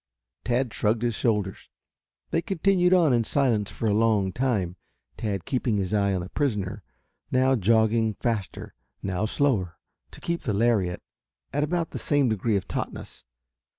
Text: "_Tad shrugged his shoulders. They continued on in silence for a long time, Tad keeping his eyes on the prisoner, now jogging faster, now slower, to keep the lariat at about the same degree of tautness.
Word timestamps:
"_Tad 0.43 0.73
shrugged 0.73 1.03
his 1.03 1.13
shoulders. 1.13 1.69
They 2.31 2.41
continued 2.41 2.91
on 2.91 3.13
in 3.13 3.23
silence 3.23 3.69
for 3.69 3.85
a 3.85 3.93
long 3.93 4.33
time, 4.33 4.75
Tad 5.15 5.45
keeping 5.45 5.77
his 5.77 5.93
eyes 5.93 6.15
on 6.15 6.21
the 6.21 6.29
prisoner, 6.29 6.81
now 7.31 7.55
jogging 7.55 8.15
faster, 8.15 8.73
now 9.03 9.27
slower, 9.27 9.77
to 10.09 10.19
keep 10.19 10.41
the 10.41 10.53
lariat 10.55 11.03
at 11.53 11.63
about 11.63 11.91
the 11.91 11.99
same 11.99 12.29
degree 12.29 12.55
of 12.55 12.67
tautness. 12.67 13.25